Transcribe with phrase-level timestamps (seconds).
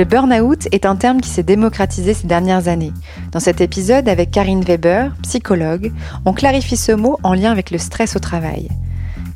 [0.00, 2.94] Le burn-out est un terme qui s'est démocratisé ces dernières années.
[3.32, 5.92] Dans cet épisode, avec Karine Weber, psychologue,
[6.24, 8.70] on clarifie ce mot en lien avec le stress au travail.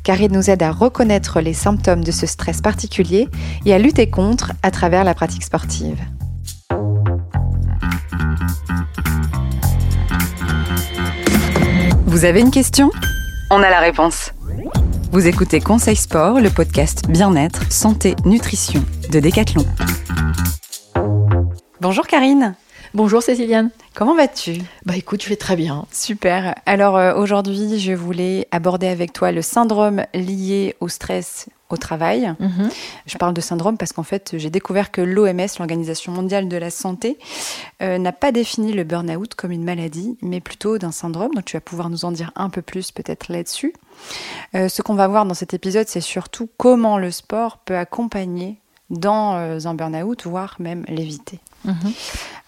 [0.03, 3.27] Karine nous aide à reconnaître les symptômes de ce stress particulier
[3.67, 6.01] et à lutter contre à travers la pratique sportive.
[12.07, 12.89] Vous avez une question?
[13.51, 14.31] On a la réponse.
[15.15, 19.65] Vous écoutez Conseil Sport, le podcast Bien-être, Santé, Nutrition de Decathlon.
[21.79, 22.53] Bonjour Karine.
[22.93, 23.69] Bonjour Céciliane.
[23.93, 24.57] Comment vas-tu?
[24.85, 25.85] Bah écoute, je vais très bien.
[25.89, 26.55] Super.
[26.65, 32.33] Alors euh, aujourd'hui, je voulais aborder avec toi le syndrome lié au stress au travail.
[32.39, 32.69] Mhm.
[33.05, 36.69] Je parle de syndrome parce qu'en fait, j'ai découvert que l'OMS, l'Organisation mondiale de la
[36.69, 37.17] santé,
[37.81, 41.33] euh, n'a pas défini le burn-out comme une maladie, mais plutôt d'un syndrome.
[41.33, 43.73] Donc tu vas pouvoir nous en dire un peu plus peut-être là-dessus.
[44.53, 48.59] Euh, ce qu'on va voir dans cet épisode, c'est surtout comment le sport peut accompagner
[48.91, 51.39] dans euh, un burn-out, voire même l'éviter.
[51.63, 51.93] Mhm.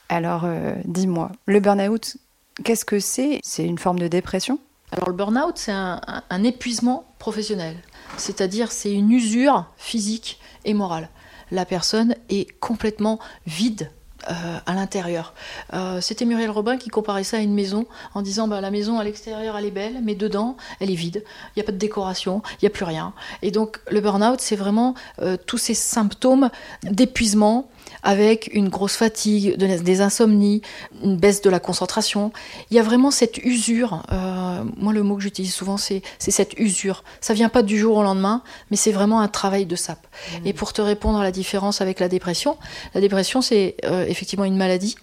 [0.10, 0.46] Alors
[0.86, 2.16] dis-moi, le burn-out,
[2.64, 3.42] qu'est-ce que c'est?
[3.44, 4.58] C'est une forme de dépression?
[4.92, 7.76] Alors le burn-out, c'est un épuisement professionnel.
[8.18, 11.10] C'est-à-dire, c'est une usure physique et morale.
[11.52, 13.90] La personne est complètement vide.
[14.30, 15.34] euh, à l'intérieur.
[15.74, 19.00] Euh, C'était Muriel Robin qui comparait ça à une maison en disant bah, la maison
[19.00, 21.24] à l'extérieur elle est belle, mais dedans elle est vide.
[21.24, 23.14] Il n'y a pas de décoration, il n'y a plus rien.
[23.42, 26.50] Et donc le burn-out, c'est vraiment euh, tous ces symptômes
[26.84, 27.70] d'épuisement
[28.04, 30.62] avec une grosse fatigue, de- des insomnies,
[31.04, 32.32] une baisse de la concentration.
[32.72, 34.04] Il y a vraiment cette usure.
[34.12, 37.04] euh, moi, le mot que j'utilise souvent, c'est cette usure.
[37.22, 40.06] Ça vient pas du jour au lendemain, mais c'est vraiment un travail de sape.
[40.46, 42.58] Et pour te répondre à la différence avec la dépression,
[42.94, 44.96] la dépression, c'est euh, effectivement une maladie.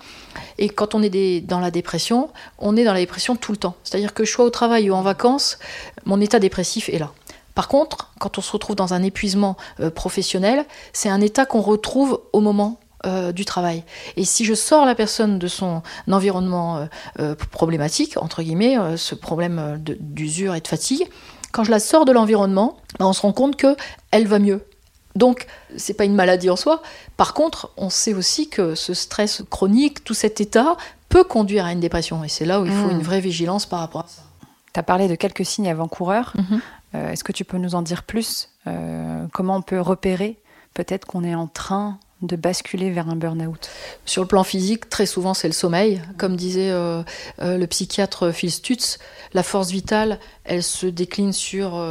[0.59, 3.59] Et quand on est des- dans la dépression, on est dans la dépression tout le
[3.59, 3.75] temps.
[3.85, 5.59] C'est-à-dire que je sois au travail ou en vacances,
[6.05, 7.12] mon état dépressif est là.
[7.55, 11.60] Par contre, quand on se retrouve dans un épuisement euh, professionnel, c'est un état qu'on
[11.60, 13.84] retrouve au moment euh, du travail.
[14.16, 16.88] Et si je sors la personne de son environnement
[17.20, 21.06] euh, problématique, entre guillemets, ce problème d'usure et de fatigue,
[21.53, 23.76] quand je la sors de l'environnement, ben, on se rend compte que
[24.10, 24.62] elle va mieux.
[25.14, 26.82] Donc, c'est pas une maladie en soi.
[27.16, 30.76] Par contre, on sait aussi que ce stress chronique, tout cet état,
[31.09, 32.25] peut conduire à une dépression.
[32.25, 32.97] Et c'est là où il faut Mm.
[32.98, 34.22] une vraie vigilance par rapport à ça.
[34.72, 36.32] Tu as parlé de quelques signes avant-coureurs.
[36.37, 36.60] Mhm.
[36.94, 40.38] Euh, Est-ce que tu peux nous en dire plus Euh, Comment on peut repérer
[40.75, 43.69] peut-être qu'on est en train de basculer vers un burn-out?
[44.06, 46.00] Sur le plan physique, très souvent, c'est le sommeil.
[46.19, 47.03] Comme disait euh,
[47.38, 48.99] le psychiatre Phil Stutz,
[49.34, 51.82] la force vitale, elle se décline sur,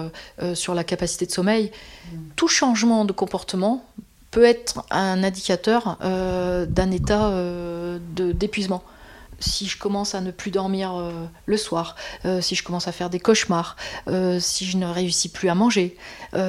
[0.54, 1.72] sur la capacité de sommeil.
[2.36, 3.86] Tout changement de comportement
[4.32, 7.32] peut être un indicateur d'un état
[8.16, 8.84] d'épuisement.
[9.40, 11.12] Si je commence à ne plus dormir euh,
[11.46, 11.96] le soir,
[12.26, 13.76] euh, si je commence à faire des cauchemars,
[14.08, 15.98] euh, si je ne réussis plus à manger,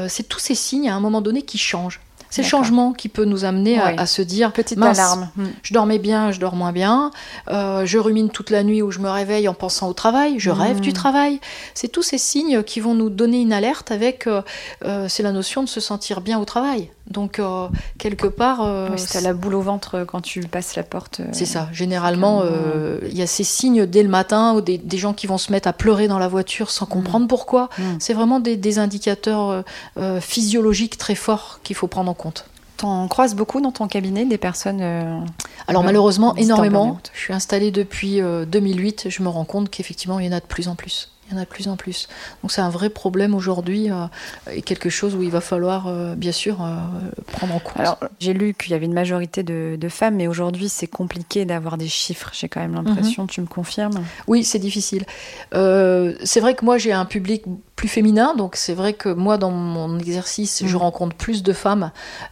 [0.09, 2.01] c'est tous ces signes à un moment donné qui changent.
[2.31, 5.31] C'est le changement qui peut nous amener à- se dire Petite mince, alarme.
[5.37, 5.47] Hmm.
[5.63, 7.13] je dormais bien, je dors moins bien.
[7.49, 10.35] Je rumine toute la nuit ou je me réveille en pensant au travail.
[10.39, 10.81] Je rêve Mhm.
[10.83, 11.39] du travail.
[11.75, 14.29] C'est tous ces signes qui vont nous donner une alerte avec.
[15.09, 16.91] c'est la notion de se sentir bien au travail.
[17.11, 20.83] Donc euh, quelque part, euh, Oui, c'est la boule au ventre quand tu passes la
[20.83, 21.21] porte.
[21.21, 21.69] euh, c'est ça.
[21.73, 25.27] Généralement, euh, il y a ces signes dès le matin ou des, des gens qui
[25.27, 27.69] vont se mettre à pleurer dans la voiture sans comprendre pourquoi.
[27.79, 27.83] Mm.
[27.99, 29.63] C'est vraiment des, des indicateurs euh,
[29.99, 32.47] euh, physiologiques très forts qu'il faut prendre en compte.
[32.79, 34.81] T'en croises beaucoup dans ton cabinet des personnes.
[34.81, 35.21] euh,
[35.69, 36.99] Alors malheureusement, énormément.
[37.13, 39.07] Je suis installée depuis euh, 2008.
[39.11, 41.11] Je me rends compte qu'effectivement, il y en a de plus en plus.
[41.29, 42.09] Il y en a de plus en plus.
[42.43, 44.07] Donc c'est un vrai problème aujourd'hui euh,
[44.53, 46.77] et quelque chose où il va falloir, euh, bien sûr, euh,
[47.33, 47.81] prendre en compte.
[47.81, 51.45] Alors, j'ai lu qu'il y avait une majorité de, de femmes, mais aujourd'hui, c'est compliqué
[51.45, 52.31] d'avoir des chiffres.
[52.35, 54.05] J'ai quand même l'impression, tu me confirmes?
[54.27, 55.05] Oui, c'est difficile.
[55.53, 57.45] C'est vrai que moi, j'ai un public
[57.77, 60.83] plus féminin, donc c'est vrai que moi, dans mon exercice, je Mhm.
[60.83, 61.91] rencontre plus de femmes,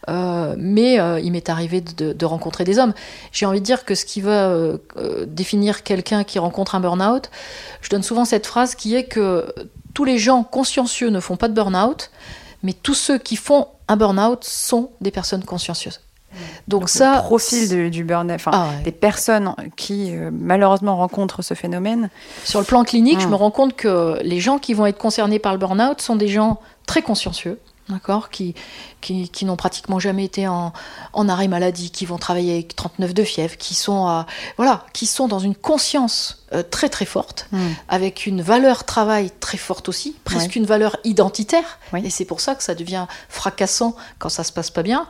[0.09, 2.93] euh, mais euh, il m'est arrivé de, de rencontrer des hommes.
[3.31, 4.77] J'ai envie de dire que ce qui va euh,
[5.27, 7.29] définir quelqu'un qui rencontre un burn-out,
[7.81, 9.53] je donne souvent cette phrase qui est que
[9.93, 12.09] tous les gens consciencieux ne font pas de burn-out,
[12.63, 15.99] mais tous ceux qui font un burn-out sont des personnes consciencieuses.
[16.67, 18.83] Donc, Donc, ça, le profil de- du burn-out, Ah ouais.
[18.83, 22.09] des personnes qui euh, malheureusement rencontrent ce phénomène.
[22.43, 23.31] Sur le plan clinique, je Mm.
[23.31, 26.27] me rends compte que les gens qui vont être concernés par le burn-out sont des
[26.27, 27.59] gens très consciencieux,
[27.89, 28.55] d'accord, qui,
[29.01, 30.73] qui, qui n'ont pratiquement jamais été en,
[31.13, 34.25] en arrêt maladie, qui vont travailler avec 39 de fièvre, qui sont, à,
[34.57, 37.49] voilà, qui sont dans une conscience euh, très très forte,
[37.89, 40.55] avec une valeur travail très forte aussi, presque Ouais.
[40.55, 41.79] une valeur identitaire.
[41.93, 42.01] Oui.
[42.05, 45.07] Et c'est pour ça que ça devient fracassant quand ça se passe pas bien.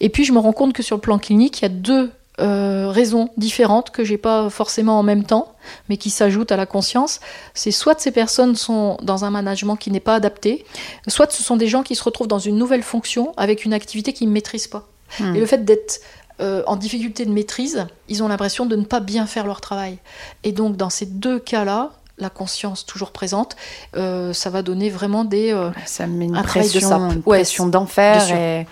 [0.00, 2.12] Et puis je me rends compte que sur le plan clinique, il y a deux
[2.40, 5.54] euh, raisons différentes que j'ai pas forcément en même temps,
[5.88, 7.20] mais qui s'ajoutent à la conscience.
[7.54, 10.64] C'est soit ces personnes sont dans un management qui n'est pas adapté,
[11.06, 14.12] soit ce sont des gens qui se retrouvent dans une nouvelle fonction avec une activité
[14.12, 14.88] qu'ils ne maîtrisent pas.
[15.18, 15.34] Hmm.
[15.34, 16.00] Et le fait d'être
[16.40, 19.98] euh, en difficulté de maîtrise, ils ont l'impression de ne pas bien faire leur travail.
[20.42, 23.56] Et donc dans ces deux cas-là, la conscience toujours présente,
[23.96, 27.00] euh, ça va donner vraiment des euh, ça met une un travail de pression, sape.
[27.00, 28.66] une Ouais, pression Bien d'enfer et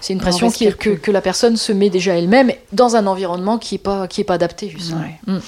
[0.00, 3.06] C'est une On pression qui, que, que la personne se met déjà elle-même dans un
[3.06, 5.00] environnement qui n'est pas, qui est pas adapté, justement.
[5.00, 5.34] Ouais.
[5.34, 5.38] Mm.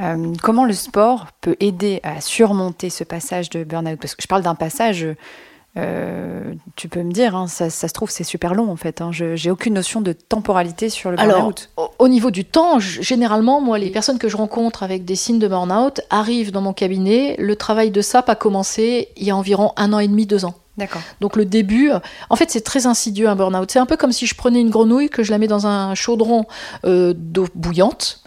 [0.00, 3.98] Euh, comment le sport peut aider à surmonter ce passage de burn-out?
[4.00, 5.06] Parce que je parle d'un passage,
[5.76, 9.00] euh, tu peux me dire, hein, ça, ça se trouve, c'est super long en fait.
[9.00, 9.10] Hein.
[9.12, 11.70] Je j'ai aucune notion de temporalité sur le burn-out.
[11.98, 15.38] Au- au niveau du temps, généralement, moi, les personnes que je rencontre avec des signes
[15.38, 17.36] de burn-out arrivent dans mon cabinet.
[17.38, 20.44] Le travail de SAP a commencé il y a environ un an et demi, deux
[20.44, 20.54] ans.
[20.76, 21.02] D'accord.
[21.20, 21.98] Donc le début, euh,
[22.30, 23.68] en fait, c'est très insidieux un burn-out.
[23.70, 25.94] C'est un peu comme si je prenais une grenouille, que je la mets dans un
[25.96, 26.46] chaudron
[26.84, 28.22] euh, d'eau bouillante.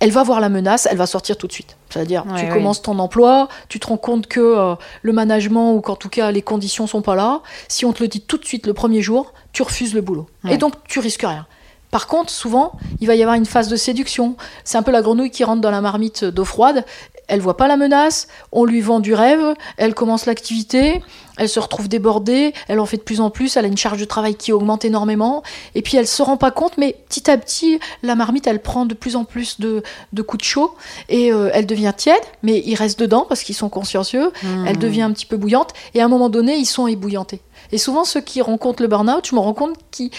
[0.00, 1.76] Elle va voir la menace, elle va sortir tout de suite.
[1.90, 5.80] C'est-à-dire, Ouais, tu commences ton emploi, tu te rends compte que euh, le management ou
[5.80, 7.40] qu'en tout cas les conditions sont pas là.
[7.68, 10.26] Si on te le dit tout de suite le premier jour, tu refuses le boulot.
[10.44, 10.54] Ouais.
[10.54, 11.46] Et donc tu risques rien.
[11.92, 14.34] Par contre, souvent, il va y avoir une phase de séduction.
[14.64, 16.86] C'est un peu la grenouille qui rentre dans la marmite d'eau froide.
[17.28, 21.02] Elle voit pas la menace, on lui vend du rêve, elle commence l'activité,
[21.36, 24.00] elle se retrouve débordée, elle en fait de plus en plus, elle a une charge
[24.00, 25.42] de travail qui augmente énormément,
[25.74, 28.86] et puis elle se rend pas compte, mais petit à petit, la marmite, elle prend
[28.86, 30.74] de plus en plus de, de coups de chaud,
[31.08, 34.32] et euh, elle devient tiède, mais ils restent dedans parce qu'ils sont consciencieux,
[34.66, 37.40] elle devient un petit peu bouillante, et à un moment donné, ils sont ébouillantés.
[37.70, 40.10] Et souvent, ceux qui rencontrent le burn-out, je me rends compte qu'ils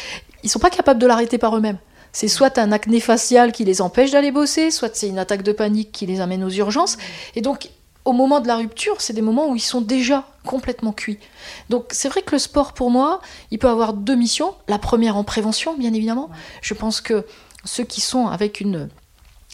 [0.43, 1.77] ils sont pas capables de l'arrêter par eux-mêmes.
[2.11, 5.51] C'est soit un acné facial qui les empêche d'aller bosser, soit c'est une attaque de
[5.51, 6.97] panique qui les amène aux urgences.
[7.35, 7.69] Et donc,
[8.05, 11.17] au moment de la rupture, c'est des moments où ils sont déjà complètement cuits.
[11.69, 14.53] Donc, c'est vrai que le sport, pour moi, il peut avoir deux missions.
[14.67, 16.29] La première en prévention, bien évidemment.
[16.61, 17.25] Je pense que
[17.65, 18.89] ceux qui sont avec une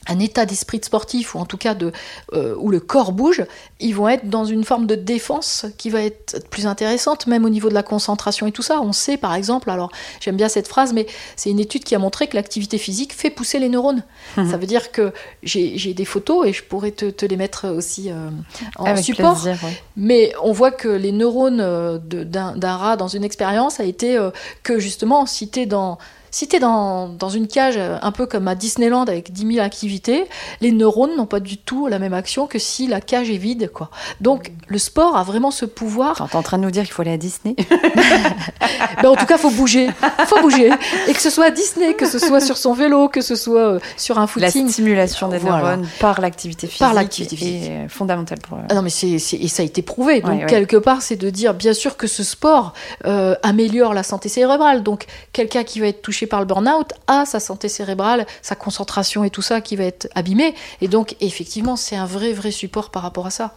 [0.10, 1.92] un état d'esprit de sportif ou en tout cas de
[2.34, 3.44] euh, où le corps bouge,
[3.80, 7.50] ils vont être dans une forme de défense qui va être plus intéressante, même au
[7.50, 8.82] niveau de la concentration et tout ça.
[8.82, 12.00] On sait par exemple, alors j'aime bien cette phrase, mais c'est une étude qui a
[12.00, 14.04] montré que l'activité physique fait pousser les neurones.
[14.38, 14.50] Mhm.
[14.50, 15.14] Ça veut dire que
[15.44, 18.30] j'ai des photos et je pourrais te, te les mettre aussi euh,
[18.78, 19.34] en Avec support.
[19.34, 19.82] plaisir, ouais.
[19.96, 24.18] Mais on voit que les neurones euh, d'un d'un rat dans une expérience a été
[24.18, 24.32] euh,
[24.64, 25.98] que justement, si tu es dans,
[26.32, 29.66] si t'es dans, dans une cage euh, un peu comme à Disneyland avec 10 000
[29.66, 30.26] activités,
[30.62, 33.72] les neurones n'ont pas du tout la même action que si la cage est vide.
[33.74, 33.90] Quoi.
[34.22, 36.12] Donc le sport a vraiment ce pouvoir.
[36.14, 37.56] Attends, T'es en train de nous dire qu'il faut aller à Disney
[39.02, 39.90] Ben, en tout cas, faut bouger.
[40.28, 40.70] faut bouger.
[41.08, 43.60] Et que ce soit à Disney, que ce soit sur son vélo, que ce soit
[43.76, 44.70] euh, sur un La footing.
[44.70, 45.58] stimulation des Voilà.
[45.76, 47.64] neurones par l'activité physique, Par l'activité physique.
[47.66, 48.58] est euh, fondamentale pour.
[48.70, 50.22] Ah non, mais c'est, c'est- et ça a été prouvé.
[50.22, 50.46] Donc, Ouais, ouais.
[50.46, 52.74] quelque part, c'est de dire, bien sûr, que ce sport
[53.06, 54.84] euh, améliore la santé cérébrale.
[54.84, 59.24] Donc, quelqu'un qui va être touché par le burn-out a sa santé cérébrale, sa concentration
[59.24, 60.56] et tout ça qui va être abîmé.
[60.82, 63.54] Et donc, effectivement, c'est un vrai, vrai support par rapport à ça.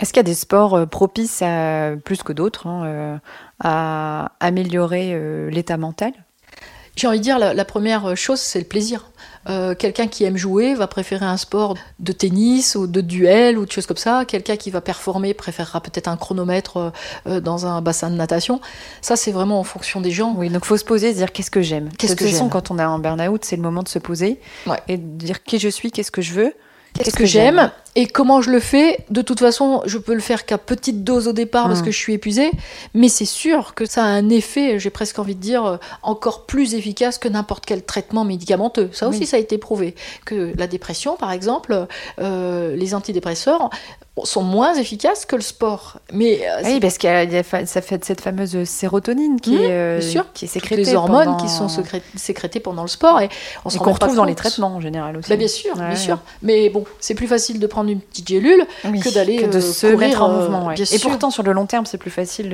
[0.00, 3.16] Est-ce qu'il y a des sports euh, propices à, plus que d'autres hein, euh,
[3.60, 6.12] à améliorer euh, l'état mental?
[6.96, 9.08] J'ai envie de dire, la, la première chose, c'est le plaisir.
[9.48, 13.66] Euh, quelqu'un qui aime jouer va préférer un sport de tennis ou de duel ou
[13.66, 14.24] de choses comme ça.
[14.24, 16.90] Quelqu'un qui va performer préférera peut-être un chronomètre euh,
[17.26, 18.60] euh, dans un bassin de natation.
[19.00, 20.34] Ça, c'est vraiment en fonction des gens.
[20.36, 21.88] Oui, donc faut se poser, se dire qu'est-ce que j'aime?
[21.98, 22.50] Qu'est-ce de que toute façon, j'aime?
[22.52, 24.78] quand on est en burn-out, c'est le moment de se poser Ouais.
[24.86, 26.52] et de dire qui je suis, qu'est-ce que je veux,
[26.94, 27.72] Qu'est-ce que j'aime?
[27.94, 28.98] Et comment je le fais?
[29.10, 31.84] De toute façon, je peux le faire qu'à petite dose au départ parce Mm.
[31.84, 32.50] que je suis épuisée,
[32.94, 36.46] mais c'est sûr que ça a un effet, j'ai presque envie de dire, euh, encore
[36.46, 38.88] plus efficace que n'importe quel traitement médicamenteux.
[38.92, 39.26] Ça aussi, Oui.
[39.26, 39.94] ça a été prouvé.
[40.24, 41.86] Que la dépression, par exemple,
[42.20, 43.68] euh, les antidépresseurs
[44.24, 45.98] sont moins efficaces que le sport.
[46.12, 49.62] Mais euh, Oui, parce qu'il y a- y ça fait cette fameuse sérotonine qui, Mmh,
[49.62, 50.00] est, euh,
[50.34, 50.84] qui est sécrétée.
[50.84, 53.30] les hormones pendant- qui sont sécré- sécrétées pendant le sport et
[53.64, 55.30] on pas retrouve dans les traitements en général aussi.
[55.30, 56.18] Bah, bien sûr, Ouais, bien sûr.
[56.42, 59.60] Mais bon, c'est plus facile de prendre une petite gélule Oui, que d'aller, de euh,
[59.62, 60.66] se courir, mettre en mouvement.
[60.66, 60.74] ouais.
[60.92, 62.50] Et pourtant, sur le long terme, c'est plus facile.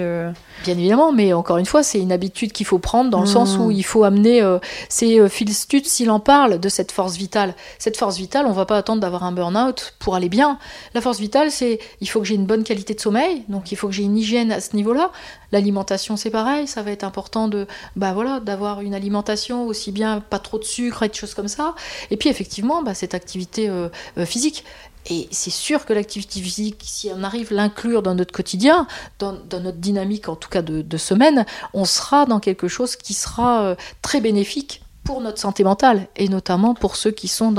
[0.65, 3.57] Bien évidemment, mais encore une fois, c'est une habitude qu'il faut prendre dans le sens
[3.59, 4.43] où il faut amener.
[4.88, 7.55] c'est Phil Stutz, il en parle de cette force vitale.
[7.81, 10.59] Cette force vitale, on va pas attendre d'avoir un burn-out pour aller bien.
[10.95, 13.76] La force vitale, c'est il faut que j'ai une bonne qualité de sommeil, donc il
[13.76, 15.11] faut que j'ai une hygiène à ce niveau-là.
[15.52, 20.21] L'alimentation, c'est pareil, ça va être important de, bah voilà, d'avoir une alimentation aussi bien
[20.21, 21.75] pas trop de sucre et de choses comme ça.
[22.11, 23.88] Et puis effectivement, bah, cette activité euh,
[24.19, 24.64] euh, physique.
[25.11, 28.87] Et c'est sûr que l'activité physique, si on arrive à l'inclure dans notre quotidien,
[29.19, 33.62] dans, notre dynamique en tout cas de, semaine, on sera dans quelque chose qui sera
[33.62, 37.50] euh, très bénéfique pour notre santé mentale et notamment pour ceux qui sont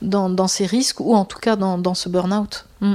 [0.00, 2.64] dans, ces risques ou en tout cas dans, dans ce burn-out.
[2.80, 2.94] Mm.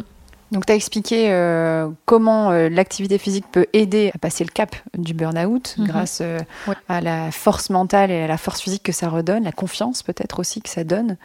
[0.53, 4.75] Donc, tu as expliqué euh, comment euh, l'activité physique peut aider à passer le cap
[4.97, 5.87] du burn-out Mhm.
[5.87, 6.75] grâce euh, Ouais.
[6.87, 10.39] à la force mentale et à la force physique que ça redonne, la confiance peut-être
[10.39, 11.17] aussi que ça donne.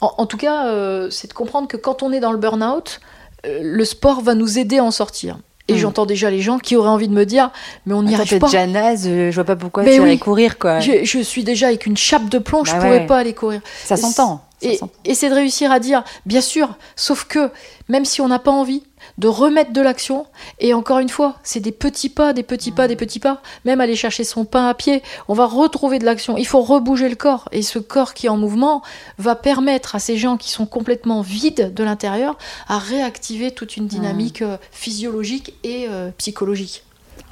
[0.00, 0.64] En, en tout cas,
[1.10, 3.00] c'est de comprendre que quand on est dans le burn-out,
[3.44, 5.38] le sport va nous aider à en sortir.
[5.68, 5.78] Et Mm.
[5.78, 7.50] j'entends déjà les gens qui auraient envie de me dire,
[7.86, 8.46] mais on n'y arrive pas.
[8.46, 10.06] déjà naze, je vois pas pourquoi Mais tu oui.
[10.10, 10.78] irais courir, quoi.
[10.80, 13.06] Je, je suis déjà avec une chape de plomb, je Bah pourrais ouais.
[13.06, 13.60] pas aller courir.
[13.84, 14.42] Ça s'entend.
[14.62, 14.78] Et,
[15.14, 17.50] c'est de réussir à dire, bien sûr, sauf que
[17.88, 18.82] même si on n'a pas envie
[19.18, 20.26] de remettre de l'action,
[20.58, 23.80] et encore une fois, c'est des petits pas, des petits pas, des petits pas, même
[23.80, 26.36] aller chercher son pain à pied, on va retrouver de l'action.
[26.36, 28.82] Il faut rebouger le corps, et ce corps qui est en mouvement
[29.18, 33.86] va permettre à ces gens qui sont complètement vides de l'intérieur à réactiver toute une
[33.86, 36.82] dynamique euh, physiologique et euh, psychologique.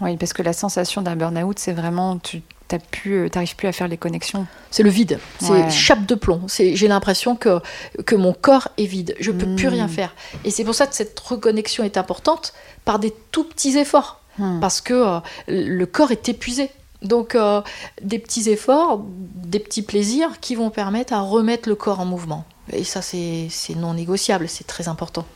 [0.00, 2.43] Oui, parce que la sensation d'un burn-out, c'est vraiment, tu
[2.78, 4.47] t'as pu, euh, t'arrives plus à faire les connexions.
[4.71, 5.71] C'est le vide, c'est Ouais.
[5.71, 6.43] chape de plomb.
[6.49, 7.61] C'est, j'ai l'impression que,
[8.04, 9.14] que mon corps est vide.
[9.21, 10.14] Je peux plus rien faire.
[10.45, 12.52] Et c'est pour ça que cette reconnexion est importante
[12.85, 14.21] par des tout petits efforts.
[14.38, 14.59] Hmm.
[14.61, 16.71] Parce que euh, le corps est épuisé.
[17.02, 17.61] Donc euh,
[18.02, 22.45] des petits efforts, des petits plaisirs qui vont permettre à remettre le corps en mouvement.
[22.73, 25.26] Et ça, c'est non négociable, c'est très important.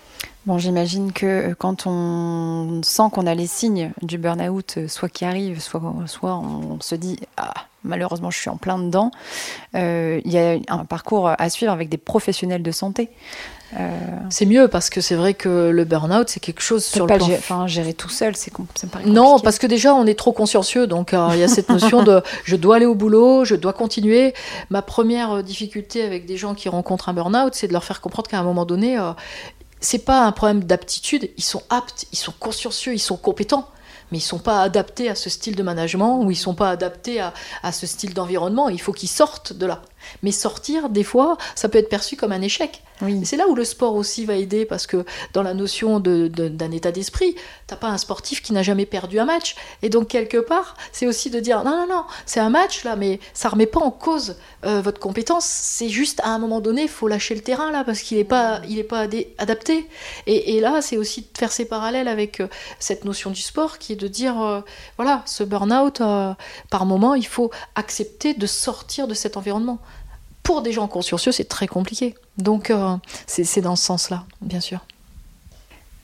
[0.48, 5.10] Bon, j'imagine que euh, quand on sent qu'on a les signes du burn-out, euh, soit
[5.10, 7.52] qui arrive, soit, soit on se dit ah,
[7.84, 9.10] malheureusement je suis en plein dedans,
[9.74, 13.10] euh, il y a un parcours à suivre avec des professionnels de santé.
[13.78, 13.90] Euh,
[14.30, 17.18] C'est mieux parce que c'est vrai que le burn-out, c'est quelque chose sur pas le
[17.18, 18.52] plan gérer, enfin, gérer tout seul, c'est
[19.04, 20.86] Non, parce que déjà, on est trop consciencieux.
[20.86, 23.72] Donc, euh, il y a cette notion de je dois aller au boulot, je dois
[23.74, 24.32] continuer.
[24.70, 28.30] Ma première difficulté avec des gens qui rencontrent un burn-out, c'est de leur faire comprendre
[28.30, 29.12] qu'à un moment donné, euh,
[29.80, 31.30] c'est pas un problème d'aptitude.
[31.36, 33.68] Ils sont aptes, ils sont consciencieux, ils sont compétents.
[34.10, 37.20] Mais ils sont pas adaptés à ce style de management ou ils sont pas adaptés
[37.20, 38.70] à, à ce style d'environnement.
[38.70, 39.82] Il faut qu'ils sortent de là.
[40.22, 42.82] Mais sortir, des fois, ça peut être perçu comme un échec.
[43.00, 43.20] Oui.
[43.24, 46.48] C'est là où le sport aussi va aider, parce que dans la notion de- de-
[46.48, 47.36] d'un état d'esprit,
[47.68, 49.54] t'as pas un sportif qui n'a jamais perdu un match.
[49.82, 52.96] Et donc, quelque part, c'est aussi de dire, non, non, non, c'est un match, là,
[52.96, 55.44] mais ça remet pas en cause euh, votre compétence.
[55.44, 58.24] C'est juste, à un moment donné, il faut lâcher le terrain, là, parce qu'il n'est
[58.24, 59.06] pas, il est pas
[59.38, 59.88] adapté.
[60.26, 62.48] Et, et là, c'est aussi de faire ces parallèles avec euh,
[62.80, 64.60] cette notion du sport, qui est de dire, euh,
[64.96, 66.02] voilà, ce burn-out,
[66.70, 69.78] par moment, il faut accepter de sortir de cet environnement
[70.48, 72.14] pour des gens consciencieux, c'est très compliqué.
[72.38, 74.80] Donc, euh, c'est dans ce sens-là, bien sûr.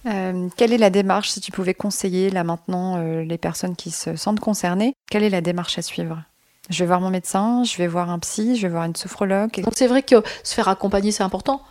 [0.05, 3.91] Euh, quelle est la démarche, si tu pouvais conseiller là maintenant euh, les personnes qui
[3.91, 6.23] se sentent concernées, quelle est la démarche à suivre?
[6.69, 9.63] Je vais voir mon médecin, je vais voir un psy, je vais voir une sophrologue.
[9.63, 11.63] Donc, c'est vrai que se faire accompagner, c'est important.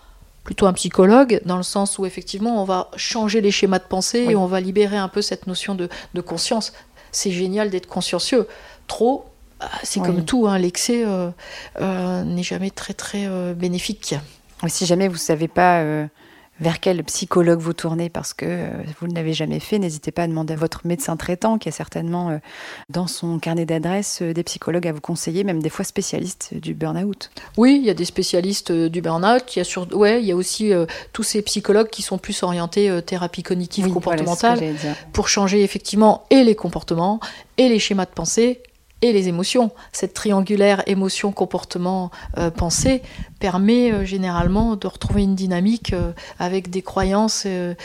[0.43, 4.23] Plutôt un psychologue, dans le sens où effectivement, on va changer les schémas de pensée
[4.25, 4.33] Oui.
[4.33, 6.73] et on va libérer un peu cette notion de, de conscience.
[7.11, 8.47] C'est génial d'être consciencieux.
[8.87, 9.25] Trop,
[9.83, 10.05] c'est Oui.
[10.07, 11.29] comme tout, hein, l'excès euh,
[11.81, 14.15] euh, n'est jamais très très euh, bénéfique.
[14.65, 15.83] Et si jamais vous ne savez pas
[16.61, 18.69] vers quel psychologue vous tournez parce que
[19.01, 21.71] vous ne l'avez jamais fait, n'hésitez pas à demander à votre médecin traitant qui a
[21.73, 22.39] certainement
[22.89, 27.29] dans son carnet d'adresses des psychologues à vous conseiller, même des fois spécialistes du burn-out.
[27.57, 29.53] Oui, il y a des spécialistes du burn-out.
[29.53, 29.93] Il y a sur...
[29.97, 33.43] ouais, il y a aussi euh, tous ces psychologues qui sont plus orientés euh, thérapie
[33.43, 34.59] cognitive Oui, comportementale.
[34.59, 37.19] voilà, c'est pour changer effectivement et les comportements,
[37.57, 38.61] et les schémas de pensée,
[39.03, 39.71] et les émotions.
[39.91, 43.03] Cette triangulaire émotion, comportement, euh, pensée
[43.39, 47.75] permet euh, généralement de retrouver une dynamique euh, avec des croyances et,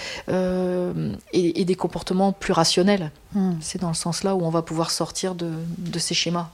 [1.32, 3.10] et des comportements plus rationnels.
[3.34, 3.54] Hmm.
[3.60, 6.50] C'est dans le sens là où on va pouvoir sortir de, de ces schémas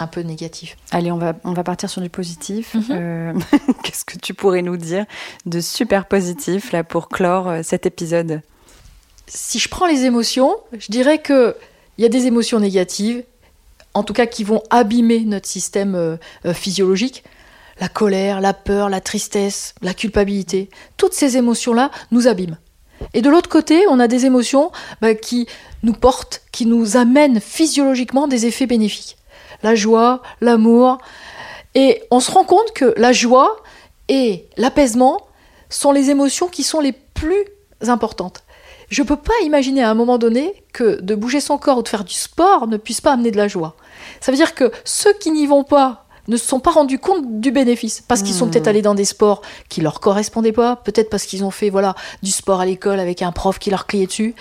[0.00, 0.76] un peu négatifs.
[0.90, 2.74] Allez, on va, on va partir sur du positif.
[2.74, 2.84] Mhm.
[2.90, 3.32] Euh,
[3.82, 5.06] Qu'est-ce que tu pourrais nous dire
[5.46, 8.42] de super positif là pour clore cet épisode?
[9.26, 11.56] Si je prends les émotions, je dirais que
[11.96, 13.24] il y a des émotions négatives,
[13.98, 17.24] en tout cas qui vont abîmer notre système euh, euh, physiologique.
[17.80, 22.58] La colère, la peur, la tristesse, la culpabilité, toutes ces émotions-là nous abîment.
[23.14, 25.46] Et de l'autre côté, on a des émotions bah, qui
[25.82, 29.16] nous portent, qui nous amènent physiologiquement des effets bénéfiques.
[29.62, 30.98] La joie, l'amour.
[31.74, 33.62] Et on se rend compte que la joie
[34.08, 35.20] et l'apaisement
[35.68, 37.44] sont les émotions qui sont les plus
[37.82, 38.42] importantes.
[38.90, 41.88] Je peux pas imaginer à un moment donné que de bouger son corps ou de
[41.88, 43.74] faire du sport ne puisse pas amener de la joie.
[44.20, 47.40] Ça veut dire que ceux qui n'y vont pas ne se sont pas rendus compte
[47.40, 48.50] du bénéfice parce qu'ils sont Hmm.
[48.50, 49.40] peut-être allés dans des sports
[49.70, 53.22] qui leur correspondaient pas, peut-être parce qu'ils ont fait voilà du sport à l'école avec
[53.22, 54.34] un prof qui leur criait dessus.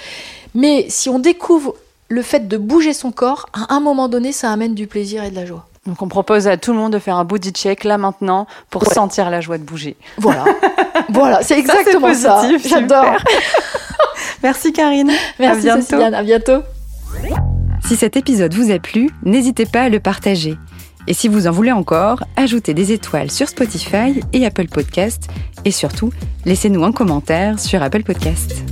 [0.54, 1.76] Mais si on découvre
[2.10, 5.30] le fait de bouger son corps, à un moment donné, ça amène du plaisir et
[5.30, 5.66] de la joie.
[5.86, 8.86] Donc on propose à tout le monde de faire un body check là maintenant pour
[8.86, 8.94] Ouais.
[8.94, 9.96] sentir la joie de bouger.
[10.18, 10.44] Voilà,
[11.10, 12.42] voilà, c'est exactement ça.
[12.42, 13.16] positif, J'adore.
[14.48, 15.12] Merci Karine.
[15.40, 15.82] Merci à bientôt.
[15.82, 16.62] Céciliane, à bientôt.
[17.86, 20.56] Si cet épisode vous a plu, n'hésitez pas à le partager.
[21.06, 25.28] Et si vous en voulez encore, ajoutez des étoiles sur Spotify et Apple Podcast.
[25.66, 26.14] Et surtout,
[26.46, 28.64] laissez-nous un commentaire sur Apple Podcast.